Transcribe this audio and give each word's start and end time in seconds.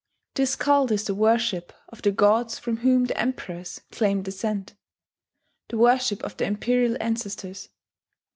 This 0.33 0.55
cult 0.55 0.89
is 0.89 1.03
the 1.03 1.13
worship 1.13 1.71
of 1.89 2.01
the 2.01 2.09
gods 2.11 2.57
from 2.57 2.77
whom 2.77 3.05
the 3.05 3.15
emperors 3.19 3.81
claim 3.91 4.23
descent, 4.23 4.73
the 5.69 5.77
worship 5.77 6.23
of 6.23 6.35
the 6.37 6.45
"imperial 6.45 6.97
ancestors." 6.99 7.69